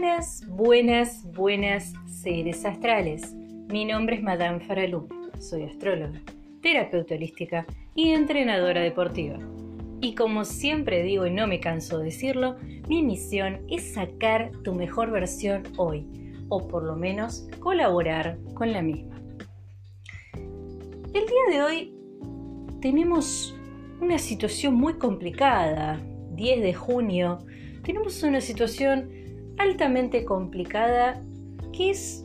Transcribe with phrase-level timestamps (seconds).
[0.00, 3.34] Buenas, buenas, buenas seres astrales.
[3.68, 5.06] Mi nombre es Madame Faralú.
[5.38, 6.22] Soy astróloga,
[6.62, 9.36] terapeuta holística y entrenadora deportiva.
[10.00, 12.56] Y como siempre digo y no me canso de decirlo,
[12.88, 16.06] mi misión es sacar tu mejor versión hoy,
[16.48, 19.20] o por lo menos colaborar con la misma.
[20.32, 21.94] El día de hoy
[22.80, 23.54] tenemos
[24.00, 26.00] una situación muy complicada.
[26.36, 27.44] 10 de junio,
[27.82, 29.19] tenemos una situación
[29.60, 31.22] altamente complicada
[31.76, 32.24] que es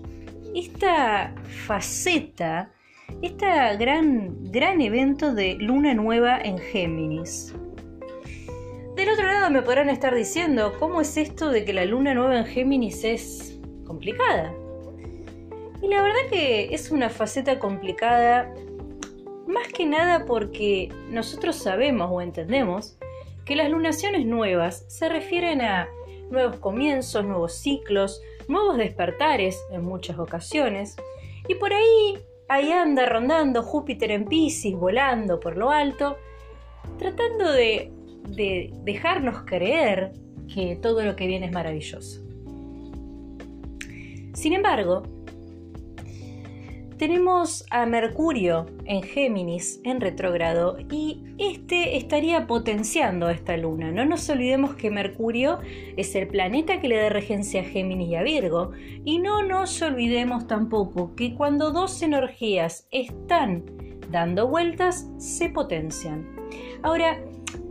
[0.55, 1.35] esta
[1.67, 2.71] faceta,
[3.21, 3.45] este
[3.77, 7.53] gran, gran evento de luna nueva en Géminis.
[8.95, 12.37] Del otro lado me podrán estar diciendo, ¿cómo es esto de que la luna nueva
[12.37, 14.53] en Géminis es complicada?
[15.81, 18.53] Y la verdad que es una faceta complicada
[19.45, 22.97] más que nada porque nosotros sabemos o entendemos
[23.43, 25.89] que las lunaciones nuevas se refieren a
[26.29, 30.95] nuevos comienzos, nuevos ciclos, nuevos despertares en muchas ocasiones,
[31.47, 36.17] y por ahí, ahí anda rondando Júpiter en Pisces, volando por lo alto,
[36.97, 37.91] tratando de,
[38.29, 40.11] de dejarnos creer
[40.53, 42.21] que todo lo que viene es maravilloso.
[44.33, 45.03] Sin embargo,
[46.97, 53.91] tenemos a Mercurio en Géminis en retrógrado y este estaría potenciando a esta luna.
[53.91, 55.59] No nos olvidemos que Mercurio
[55.97, 58.71] es el planeta que le da regencia a Géminis y a Virgo
[59.03, 63.63] y no nos olvidemos tampoco que cuando dos energías están
[64.09, 66.35] dando vueltas se potencian.
[66.81, 67.19] Ahora,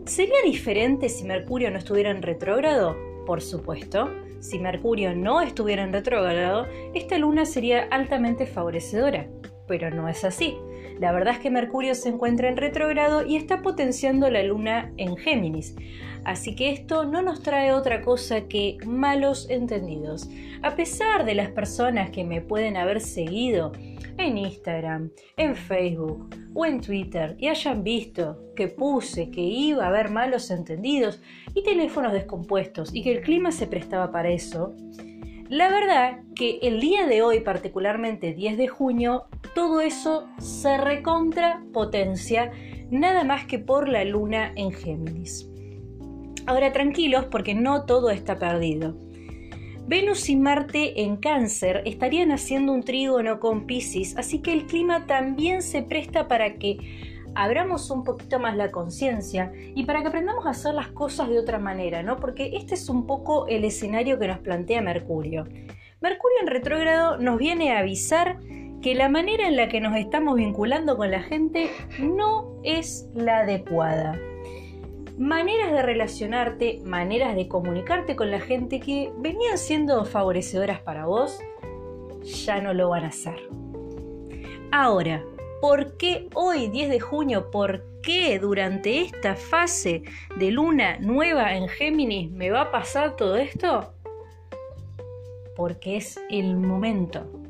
[0.04, 2.96] ¿sería diferente si Mercurio no estuviera en retrógrado?
[3.24, 4.10] Por supuesto
[4.44, 9.26] si Mercurio no estuviera en retrógrado, esta luna sería altamente favorecedora.
[9.66, 10.58] Pero no es así.
[11.00, 15.16] La verdad es que Mercurio se encuentra en retrógrado y está potenciando la luna en
[15.16, 15.74] Géminis.
[16.24, 20.28] Así que esto no nos trae otra cosa que malos entendidos.
[20.62, 23.72] A pesar de las personas que me pueden haber seguido
[24.18, 29.88] en Instagram, en Facebook o en Twitter y hayan visto que puse que iba a
[29.88, 31.20] haber malos entendidos
[31.54, 34.74] y teléfonos descompuestos y que el clima se prestaba para eso,
[35.48, 41.62] la verdad que el día de hoy, particularmente 10 de junio, todo eso se recontra
[41.72, 42.50] potencia
[42.90, 45.48] nada más que por la luna en Géminis.
[46.46, 48.96] Ahora tranquilos porque no todo está perdido.
[49.86, 55.06] Venus y Marte en cáncer estarían haciendo un trígono con Pisces, así que el clima
[55.06, 56.78] también se presta para que
[57.34, 61.38] abramos un poquito más la conciencia y para que aprendamos a hacer las cosas de
[61.38, 62.16] otra manera, ¿no?
[62.16, 65.44] Porque este es un poco el escenario que nos plantea Mercurio.
[66.00, 68.38] Mercurio en retrógrado nos viene a avisar
[68.80, 71.68] que la manera en la que nos estamos vinculando con la gente
[71.98, 74.18] no es la adecuada
[75.18, 81.38] maneras de relacionarte, maneras de comunicarte con la gente que venían siendo favorecedoras para vos,
[82.22, 83.36] ya no lo van a hacer.
[84.72, 85.24] Ahora,
[85.60, 90.02] ¿por qué hoy, 10 de junio, por qué durante esta fase
[90.36, 93.92] de luna nueva en Géminis me va a pasar todo esto?
[95.56, 97.44] Porque es el momento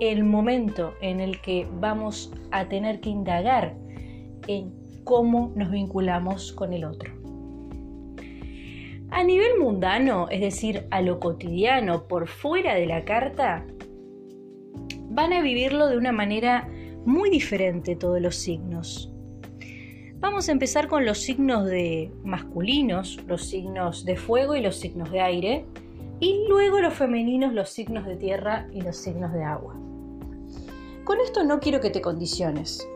[0.00, 3.74] el momento en el que vamos a tener que indagar
[4.46, 4.72] en
[5.08, 7.14] cómo nos vinculamos con el otro.
[9.08, 13.64] A nivel mundano, es decir, a lo cotidiano, por fuera de la carta,
[15.08, 16.68] van a vivirlo de una manera
[17.06, 19.10] muy diferente todos los signos.
[20.20, 25.10] Vamos a empezar con los signos de masculinos, los signos de fuego y los signos
[25.10, 25.64] de aire,
[26.20, 29.74] y luego los femeninos, los signos de tierra y los signos de agua.
[31.04, 32.86] Con esto no quiero que te condiciones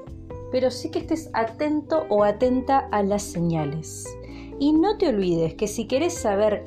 [0.53, 4.07] pero sí que estés atento o atenta a las señales.
[4.61, 6.65] Y no te olvides que si quieres saber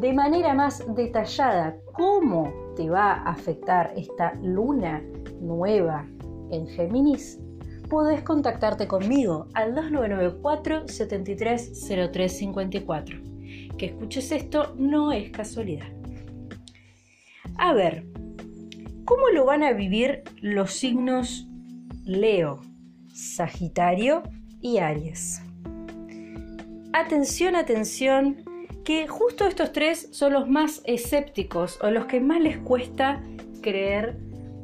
[0.00, 5.02] de manera más detallada cómo te va a afectar esta luna
[5.40, 6.04] nueva
[6.50, 7.38] en Géminis,
[7.88, 13.20] puedes contactarte conmigo al 2994 730354.
[13.78, 15.86] Que escuches esto no es casualidad.
[17.56, 18.04] A ver,
[19.04, 21.46] ¿cómo lo van a vivir los signos
[22.04, 22.65] Leo?
[23.16, 24.24] Sagitario
[24.60, 25.40] y Aries.
[26.92, 28.44] Atención, atención,
[28.84, 33.22] que justo estos tres son los más escépticos o los que más les cuesta
[33.62, 34.18] creer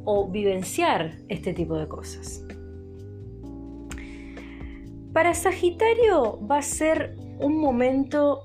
[0.05, 2.45] o vivenciar este tipo de cosas.
[5.15, 8.43] Para Sagitario va a ser un momento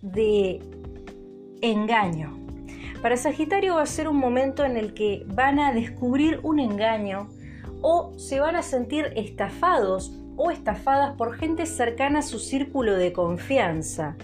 [0.00, 0.58] de
[1.60, 2.38] engaño.
[3.02, 7.28] Para Sagitario va a ser un momento en el que van a descubrir un engaño
[7.82, 13.12] o se van a sentir estafados o estafadas por gente cercana a su círculo de
[13.12, 14.16] confianza.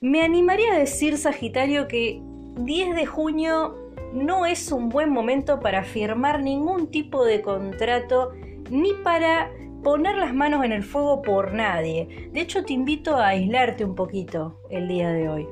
[0.00, 2.20] Me animaría a decir, Sagitario, que
[2.56, 3.74] 10 de junio
[4.12, 8.32] no es un buen momento para firmar ningún tipo de contrato
[8.70, 9.50] ni para
[9.82, 12.30] poner las manos en el fuego por nadie.
[12.32, 15.48] De hecho, te invito a aislarte un poquito el día de hoy.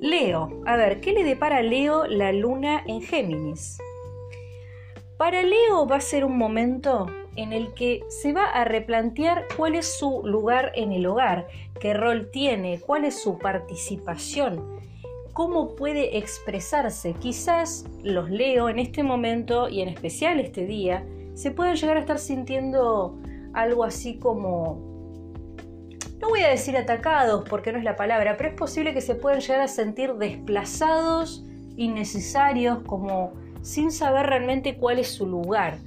[0.00, 3.78] Leo, a ver, ¿qué le depara a Leo la luna en Géminis?
[5.18, 9.74] Para Leo va a ser un momento en el que se va a replantear cuál
[9.74, 11.46] es su lugar en el hogar,
[11.80, 14.78] qué rol tiene, cuál es su participación,
[15.32, 17.14] cómo puede expresarse.
[17.14, 22.00] Quizás los Leo en este momento y en especial este día se pueden llegar a
[22.00, 23.18] estar sintiendo
[23.54, 25.10] algo así como,
[26.18, 29.14] no voy a decir atacados porque no es la palabra, pero es posible que se
[29.14, 31.42] puedan llegar a sentir desplazados,
[31.76, 35.78] innecesarios, como sin saber realmente cuál es su lugar.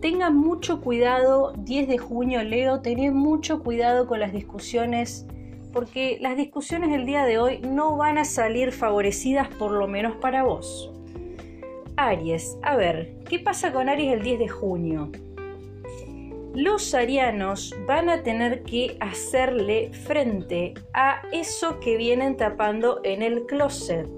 [0.00, 5.26] Tengan mucho cuidado, 10 de junio Leo, tened mucho cuidado con las discusiones
[5.74, 10.16] porque las discusiones del día de hoy no van a salir favorecidas por lo menos
[10.16, 10.90] para vos.
[11.96, 15.12] Aries, a ver, ¿qué pasa con Aries el 10 de junio?
[16.54, 23.44] Los arianos van a tener que hacerle frente a eso que vienen tapando en el
[23.44, 24.08] closet.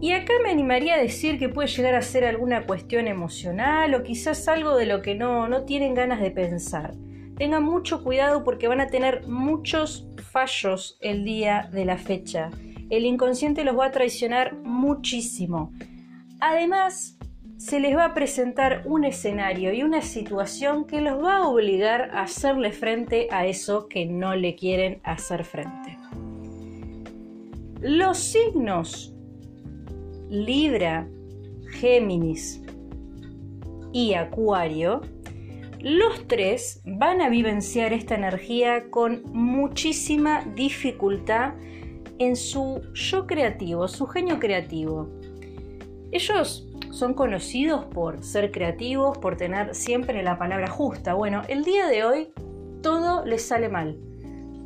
[0.00, 4.04] Y acá me animaría a decir que puede llegar a ser alguna cuestión emocional o
[4.04, 6.94] quizás algo de lo que no, no tienen ganas de pensar.
[7.36, 12.50] Tengan mucho cuidado porque van a tener muchos fallos el día de la fecha.
[12.90, 15.72] El inconsciente los va a traicionar muchísimo.
[16.40, 17.18] Además,
[17.56, 22.10] se les va a presentar un escenario y una situación que los va a obligar
[22.12, 25.98] a hacerle frente a eso que no le quieren hacer frente.
[27.80, 29.17] Los signos
[30.30, 31.08] Libra,
[31.70, 32.62] Géminis
[33.92, 35.00] y Acuario,
[35.80, 41.54] los tres van a vivenciar esta energía con muchísima dificultad
[42.18, 45.08] en su yo creativo, su genio creativo.
[46.10, 51.14] Ellos son conocidos por ser creativos, por tener siempre la palabra justa.
[51.14, 52.28] Bueno, el día de hoy
[52.82, 53.98] todo les sale mal.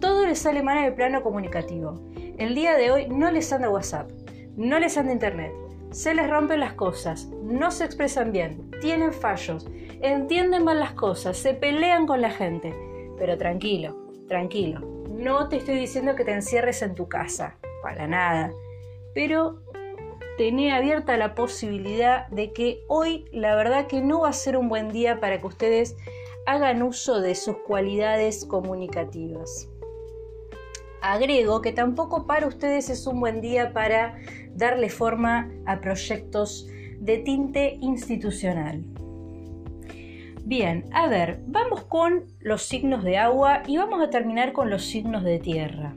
[0.01, 2.01] Todo les sale mal en el plano comunicativo.
[2.39, 4.11] El día de hoy no les anda WhatsApp,
[4.57, 5.53] no les anda Internet,
[5.91, 9.67] se les rompen las cosas, no se expresan bien, tienen fallos,
[10.01, 12.75] entienden mal las cosas, se pelean con la gente.
[13.19, 13.97] Pero tranquilo,
[14.27, 14.81] tranquilo.
[15.11, 18.53] No te estoy diciendo que te encierres en tu casa, para nada.
[19.15, 19.61] Pero
[20.39, 24.69] tené abierta la posibilidad de que hoy la verdad que no va a ser un
[24.69, 25.97] buen día para que ustedes
[26.47, 29.69] hagan uso de sus cualidades comunicativas.
[31.03, 34.19] Agrego que tampoco para ustedes es un buen día para
[34.55, 36.69] darle forma a proyectos
[37.01, 38.85] de tinte institucional.
[40.45, 44.85] Bien, a ver, vamos con los signos de agua y vamos a terminar con los
[44.85, 45.97] signos de tierra.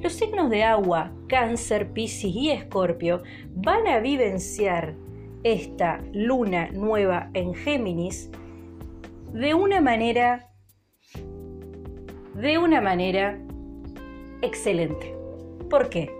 [0.00, 4.94] Los signos de agua, cáncer, piscis y escorpio, van a vivenciar
[5.42, 8.30] esta luna nueva en Géminis
[9.32, 10.50] de una manera
[12.34, 13.40] de una manera
[14.42, 15.14] excelente.
[15.70, 16.10] ¿Por qué?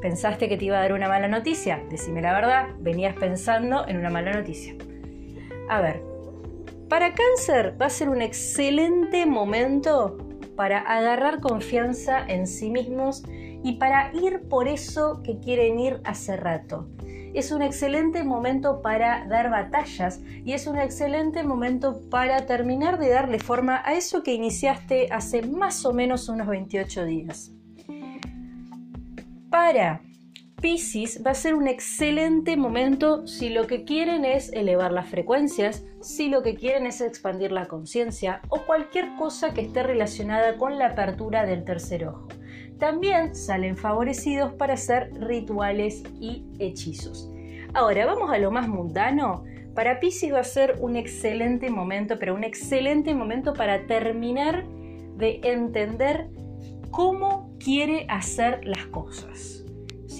[0.00, 1.82] ¿Pensaste que te iba a dar una mala noticia?
[1.90, 4.74] Decime la verdad, venías pensando en una mala noticia.
[5.68, 6.02] A ver,
[6.88, 10.18] para cáncer va a ser un excelente momento
[10.56, 13.22] para agarrar confianza en sí mismos
[13.62, 16.88] y para ir por eso que quieren ir hace rato.
[17.32, 23.10] Es un excelente momento para dar batallas y es un excelente momento para terminar de
[23.10, 27.52] darle forma a eso que iniciaste hace más o menos unos 28 días.
[29.50, 30.00] Para
[30.62, 35.84] Pisces va a ser un excelente momento si lo que quieren es elevar las frecuencias,
[36.00, 40.78] si lo que quieren es expandir la conciencia o cualquier cosa que esté relacionada con
[40.78, 42.28] la apertura del tercer ojo.
[42.78, 47.28] También salen favorecidos para hacer rituales y hechizos.
[47.74, 49.42] Ahora vamos a lo más mundano.
[49.74, 54.64] Para Pisces va a ser un excelente momento, pero un excelente momento para terminar
[55.16, 56.28] de entender
[56.90, 59.60] cómo quiere hacer las cosas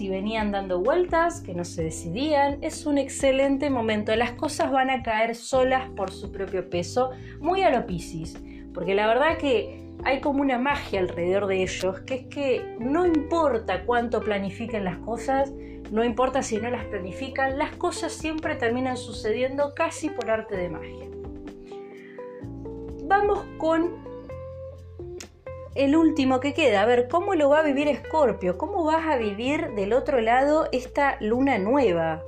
[0.01, 4.17] si venían dando vueltas, que no se decidían, es un excelente momento.
[4.17, 8.35] Las cosas van a caer solas por su propio peso, muy a lo Piscis,
[8.73, 13.05] porque la verdad que hay como una magia alrededor de ellos, que es que no
[13.05, 15.53] importa cuánto planifiquen las cosas,
[15.91, 20.71] no importa si no las planifican, las cosas siempre terminan sucediendo casi por arte de
[20.71, 21.11] magia.
[23.05, 24.10] Vamos con
[25.75, 26.83] el último que queda.
[26.83, 28.59] A ver, ¿cómo lo va a vivir Escorpio?
[28.59, 32.23] ¿Cómo vas a vivir del otro lado esta luna nueva?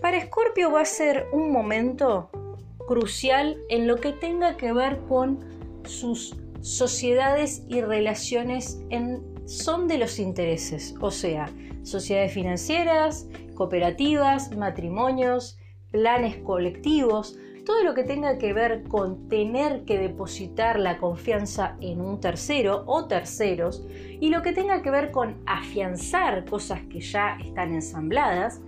[0.00, 2.30] Para Escorpio va a ser un momento
[2.86, 5.40] crucial en lo que tenga que ver con
[5.84, 8.82] sus sociedades y relaciones
[9.46, 11.50] son de los intereses, o sea,
[11.82, 15.58] sociedades financieras, cooperativas, matrimonios,
[15.90, 22.00] planes colectivos, todo lo que tenga que ver con tener que depositar la confianza en
[22.00, 23.86] un tercero o terceros
[24.20, 28.60] y lo que tenga que ver con afianzar cosas que ya están ensambladas,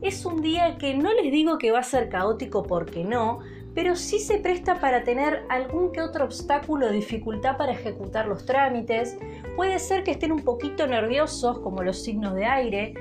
[0.00, 3.40] es un día que no les digo que va a ser caótico porque no,
[3.74, 8.46] pero sí se presta para tener algún que otro obstáculo o dificultad para ejecutar los
[8.46, 9.18] trámites.
[9.56, 12.94] Puede ser que estén un poquito nerviosos, como los signos de aire,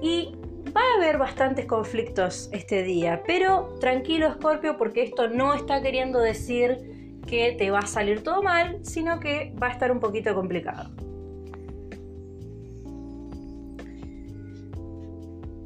[0.00, 0.36] y
[0.74, 3.22] va a haber bastantes conflictos este día.
[3.26, 8.42] Pero tranquilo, Scorpio, porque esto no está queriendo decir que te va a salir todo
[8.42, 10.90] mal, sino que va a estar un poquito complicado.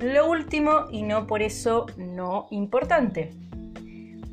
[0.00, 3.32] Lo último, y no por eso no importante,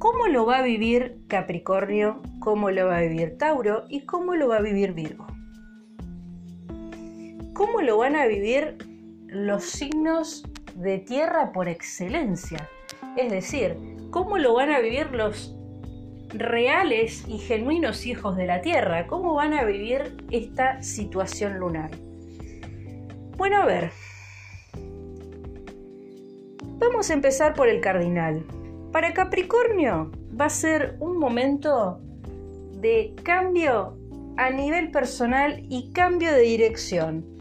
[0.05, 2.21] ¿Cómo lo va a vivir Capricornio?
[2.39, 3.85] ¿Cómo lo va a vivir Tauro?
[3.89, 5.25] ¿Y cómo lo va a vivir Virgo?
[7.53, 8.77] ¿Cómo lo van a vivir
[9.27, 10.43] los signos
[10.75, 12.69] de tierra por excelencia?
[13.17, 13.77] Es decir,
[14.11, 15.55] ¿cómo lo van a vivir los
[16.29, 19.07] reales y genuinos hijos de la Tierra?
[19.07, 21.91] ¿Cómo van a vivir esta situación lunar?
[23.37, 23.91] Bueno, a ver.
[26.77, 28.45] Vamos a empezar por el cardinal.
[28.91, 31.99] Para Capricornio va a ser un momento
[32.81, 33.97] de cambio
[34.37, 37.34] a nivel personal y cambio de dirección.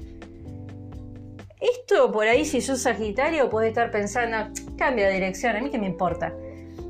[1.64, 5.78] Esto por ahí si sos Sagitario puede estar pensando, cambio de dirección, a mí que
[5.78, 6.35] me importa.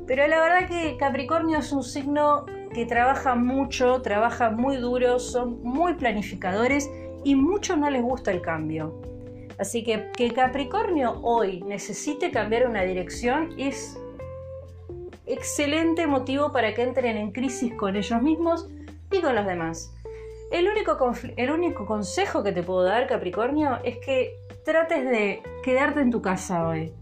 [0.05, 5.63] Pero la verdad que Capricornio es un signo que trabaja mucho, trabaja muy duro, son
[5.63, 6.89] muy planificadores
[7.23, 9.01] y mucho no les gusta el cambio.
[9.57, 13.97] Así que que Capricornio hoy necesite cambiar una dirección es
[15.25, 18.67] excelente motivo para que entren en crisis con ellos mismos
[19.09, 19.94] y con los demás.
[20.51, 20.97] El único,
[21.37, 26.21] el único consejo que te puedo dar, Capricornio, es que trates de quedarte en tu
[26.21, 26.93] casa hoy.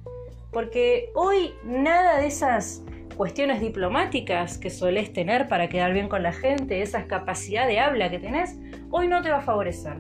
[0.52, 2.84] Porque hoy nada de esas
[3.18, 8.10] cuestiones diplomáticas que solés tener para quedar bien con la gente, esa capacidad de habla
[8.10, 8.58] que tenés,
[8.90, 9.98] hoy no te va a favorecer.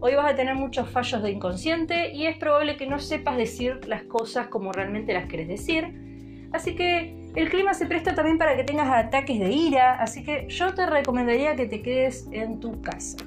[0.00, 3.86] Hoy vas a tener muchos fallos de inconsciente y es probable que no sepas decir
[3.86, 6.48] las cosas como realmente las querés decir.
[6.52, 10.48] Así que el clima se presta también para que tengas ataques de ira, así que
[10.48, 13.18] yo te recomendaría que te quedes en tu casa.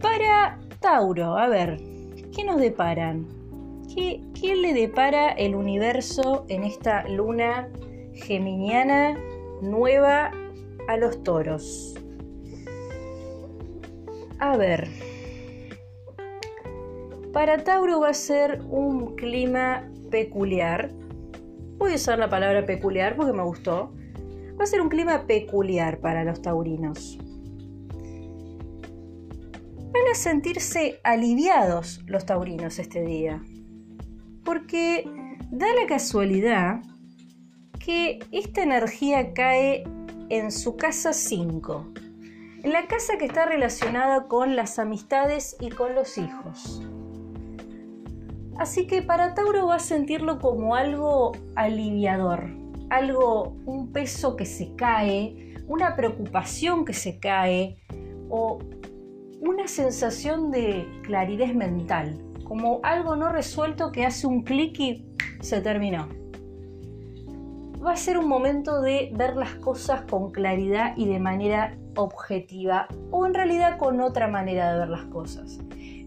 [0.00, 1.80] Para Tauro, a ver,
[2.34, 3.26] ¿qué nos deparan?
[3.94, 7.68] ¿Qué, ¿Qué, le depara el universo en esta luna
[8.14, 9.16] geminiana
[9.62, 10.32] nueva
[10.88, 11.94] a los toros?
[14.38, 14.88] A ver,
[17.36, 20.90] para Tauro va a ser un clima peculiar.
[21.76, 23.92] Voy a usar la palabra peculiar porque me gustó.
[24.58, 27.18] Va a ser un clima peculiar para los taurinos.
[29.92, 33.42] Van a sentirse aliviados los taurinos este día.
[34.42, 35.04] Porque
[35.50, 36.80] da la casualidad
[37.78, 39.84] que esta energía cae
[40.30, 41.92] en su casa 5,
[42.62, 46.80] en la casa que está relacionada con las amistades y con los hijos.
[48.58, 52.48] Así que para Tauro va a sentirlo como algo aliviador,
[52.88, 57.76] algo, un peso que se cae, una preocupación que se cae
[58.30, 58.58] o
[59.40, 65.06] una sensación de claridad mental, como algo no resuelto que hace un clic y
[65.40, 66.08] se terminó.
[67.84, 72.88] Va a ser un momento de ver las cosas con claridad y de manera objetiva
[73.10, 75.58] o en realidad con otra manera de ver las cosas.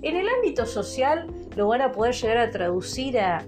[0.01, 3.46] En el ámbito social lo van a poder llegar a traducir a...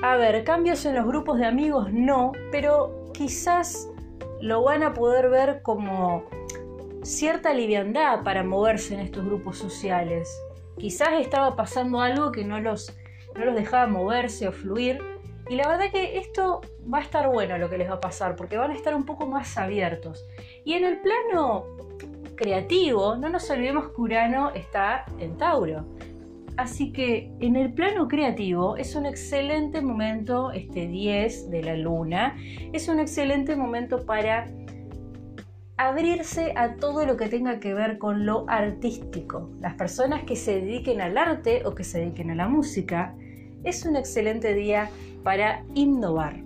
[0.00, 3.88] A ver, cambios en los grupos de amigos no, pero quizás
[4.40, 6.24] lo van a poder ver como
[7.02, 10.30] cierta liviandad para moverse en estos grupos sociales.
[10.78, 12.96] Quizás estaba pasando algo que no los,
[13.34, 15.00] no los dejaba moverse o fluir.
[15.48, 16.60] Y la verdad que esto
[16.92, 19.04] va a estar bueno lo que les va a pasar, porque van a estar un
[19.04, 20.26] poco más abiertos.
[20.64, 21.64] Y en el plano
[22.38, 25.84] creativo, no nos olvidemos que Urano está en Tauro.
[26.56, 32.36] Así que en el plano creativo es un excelente momento, este 10 de la luna,
[32.72, 34.46] es un excelente momento para
[35.76, 39.50] abrirse a todo lo que tenga que ver con lo artístico.
[39.60, 43.14] Las personas que se dediquen al arte o que se dediquen a la música,
[43.64, 44.90] es un excelente día
[45.22, 46.40] para innovar.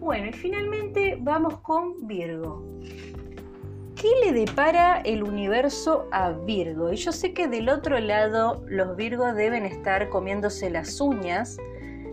[0.00, 2.64] Bueno, y finalmente vamos con Virgo.
[4.00, 6.90] ¿Qué le depara el universo a Virgo?
[6.90, 11.58] Y yo sé que del otro lado los Virgos deben estar comiéndose las uñas.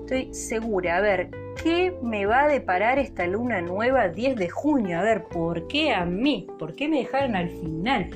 [0.01, 0.97] Estoy segura.
[0.97, 1.29] A ver,
[1.63, 4.99] ¿Qué me va a deparar esta luna nueva 10 de junio?
[4.99, 6.45] A ver, ¿por qué a mí?
[6.59, 8.09] ¿Por qué me dejaron al final?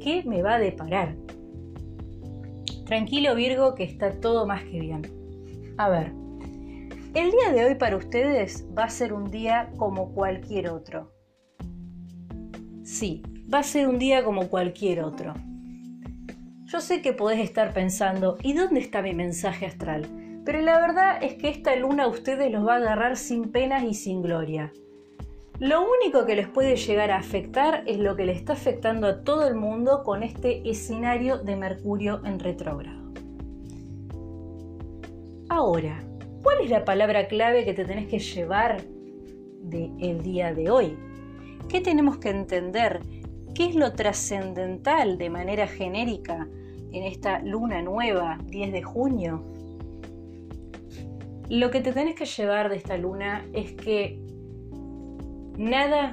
[0.00, 1.16] ¿Qué me va a deparar?
[2.84, 5.02] Tranquilo Virgo que está todo más que bien.
[5.78, 6.12] A ver,
[7.14, 11.15] el día de hoy para ustedes va a ser un día como cualquier otro.
[12.86, 13.20] Sí,
[13.52, 15.34] va a ser un día como cualquier otro.
[16.66, 20.06] Yo sé que podés estar pensando, ¿y dónde está mi mensaje astral?
[20.44, 23.82] Pero la verdad es que esta luna a ustedes los va a agarrar sin penas
[23.82, 24.72] y sin gloria.
[25.58, 29.24] Lo único que les puede llegar a afectar es lo que le está afectando a
[29.24, 33.12] todo el mundo con este escenario de Mercurio en retrógrado.
[35.48, 36.04] Ahora,
[36.44, 38.80] ¿cuál es la palabra clave que te tenés que llevar
[39.62, 40.96] del día de hoy?
[41.68, 43.00] ¿Qué tenemos que entender?
[43.54, 46.46] ¿Qué es lo trascendental de manera genérica
[46.92, 49.42] en esta luna nueva, 10 de junio?
[51.48, 54.20] Lo que te tenés que llevar de esta luna es que
[55.58, 56.12] nada,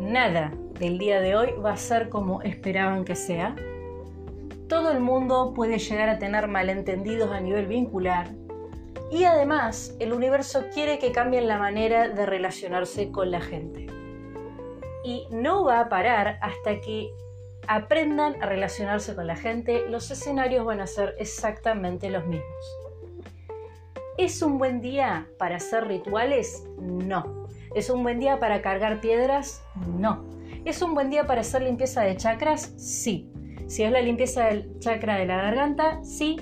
[0.00, 3.56] nada del día de hoy va a ser como esperaban que sea.
[4.68, 8.30] Todo el mundo puede llegar a tener malentendidos a nivel vincular.
[9.10, 13.97] Y además, el universo quiere que cambien la manera de relacionarse con la gente.
[15.08, 17.08] Y no va a parar hasta que
[17.66, 19.88] aprendan a relacionarse con la gente.
[19.88, 22.76] Los escenarios van a ser exactamente los mismos.
[24.18, 26.62] ¿Es un buen día para hacer rituales?
[26.78, 27.46] No.
[27.74, 29.64] ¿Es un buen día para cargar piedras?
[29.98, 30.26] No.
[30.66, 32.74] ¿Es un buen día para hacer limpieza de chakras?
[32.76, 33.32] Sí.
[33.66, 36.36] Si es la limpieza del chakra de la garganta, sí.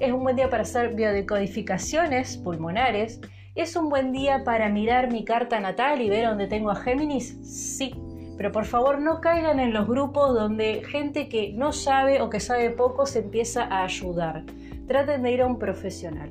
[0.00, 3.20] ¿Es un buen día para hacer biodecodificaciones pulmonares?
[3.54, 7.38] ¿Es un buen día para mirar mi carta natal y ver dónde tengo a Géminis?
[7.42, 7.94] Sí.
[8.38, 12.38] Pero por favor no caigan en los grupos donde gente que no sabe o que
[12.38, 14.44] sabe poco se empieza a ayudar.
[14.86, 16.30] Traten de ir a un profesional.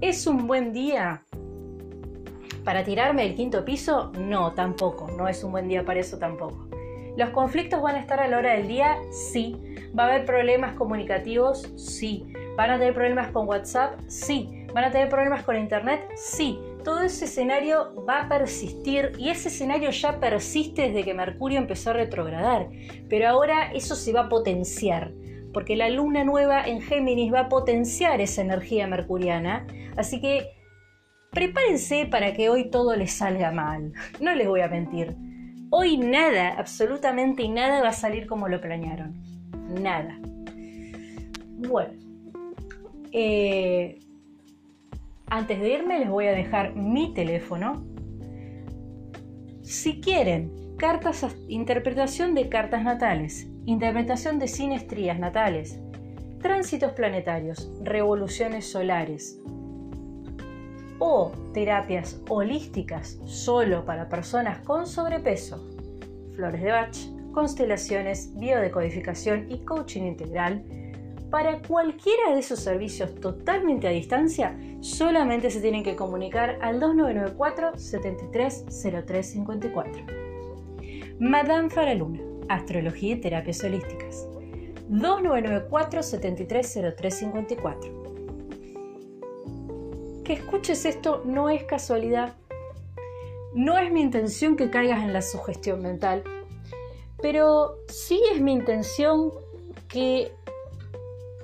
[0.00, 1.24] ¿Es un buen día
[2.64, 4.12] para tirarme del quinto piso?
[4.16, 5.10] No, tampoco.
[5.10, 6.68] No es un buen día para eso tampoco.
[7.16, 8.96] ¿Los conflictos van a estar a la hora del día?
[9.10, 9.60] Sí.
[9.98, 11.62] ¿Va a haber problemas comunicativos?
[11.76, 12.32] Sí.
[12.56, 13.98] ¿Van a tener problemas con WhatsApp?
[14.06, 14.66] Sí.
[14.72, 16.08] ¿Van a tener problemas con Internet?
[16.14, 16.60] Sí.
[16.84, 21.90] Todo ese escenario va a persistir y ese escenario ya persiste desde que Mercurio empezó
[21.90, 22.68] a retrogradar.
[23.08, 25.12] Pero ahora eso se va a potenciar
[25.54, 29.66] porque la luna nueva en Géminis va a potenciar esa energía mercuriana.
[29.96, 30.50] Así que
[31.30, 33.92] prepárense para que hoy todo les salga mal.
[34.20, 35.16] No les voy a mentir.
[35.70, 39.14] Hoy nada, absolutamente nada va a salir como lo planearon.
[39.80, 40.18] Nada.
[41.68, 41.94] Bueno.
[43.12, 44.00] Eh,
[45.26, 47.84] antes de irme les voy a dejar mi teléfono.
[49.62, 55.80] Si quieren, cartas, interpretación de cartas natales interpretación de sinestrías natales,
[56.40, 59.40] tránsitos planetarios, revoluciones solares
[60.98, 65.66] o terapias holísticas solo para personas con sobrepeso,
[66.34, 66.96] flores de Bach,
[67.32, 70.64] constelaciones, biodecodificación y coaching integral.
[71.34, 77.76] Para cualquiera de esos servicios totalmente a distancia, solamente se tienen que comunicar al 2994
[77.76, 80.06] 730354.
[81.18, 84.28] Madame Faraluna Astrología y Terapias Holísticas.
[84.88, 88.04] 2994 730354.
[90.22, 92.36] Que escuches esto no es casualidad.
[93.56, 96.22] No es mi intención que caigas en la sugestión mental,
[97.20, 99.32] pero sí es mi intención
[99.88, 100.30] que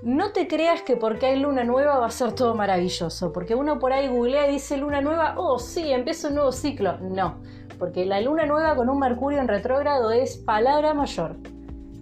[0.03, 3.79] no te creas que porque hay luna nueva va a ser todo maravilloso, porque uno
[3.79, 6.99] por ahí googlea y dice luna nueva, oh sí, empieza un nuevo ciclo.
[6.99, 7.41] No,
[7.79, 11.37] porque la luna nueva con un Mercurio en retrógrado es palabra mayor.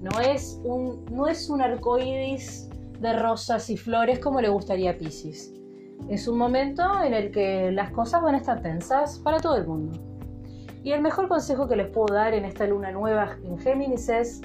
[0.00, 2.68] No es un, no es arcoíris
[3.00, 5.52] de rosas y flores como le gustaría a Pisces.
[6.08, 9.66] Es un momento en el que las cosas van a estar tensas para todo el
[9.66, 9.98] mundo.
[10.84, 14.40] Y el mejor consejo que les puedo dar en esta luna nueva en Géminis es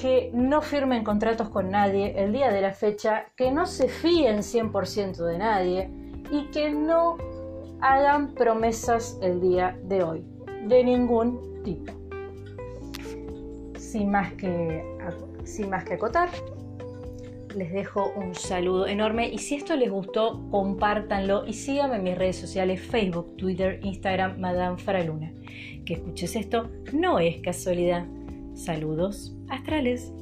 [0.00, 4.38] que no firmen contratos con nadie el día de la fecha, que no se fíen
[4.38, 5.90] 100% de nadie
[6.30, 7.18] y que no
[7.82, 10.24] hagan promesas el día de hoy,
[10.66, 11.92] de ningún tipo.
[13.78, 14.82] Sin más que,
[15.44, 16.30] sin más que acotar,
[17.54, 22.16] les dejo un saludo enorme y si esto les gustó, compártanlo y síganme en mis
[22.16, 25.30] redes sociales Facebook, Twitter, Instagram, Madame Faraluna.
[25.84, 28.06] Que escuches esto no es casualidad.
[28.54, 30.12] Saludos astrales.